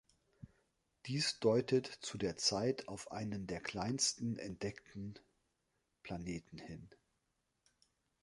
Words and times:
Dies 1.05 1.39
deutet 1.39 1.85
zu 1.85 2.17
der 2.17 2.35
Zeit 2.35 2.87
auf 2.87 3.11
einen 3.11 3.45
der 3.45 3.61
kleinsten 3.61 4.35
entdeckten 4.37 5.13
Planeten 6.01 6.57
hin. 6.57 6.89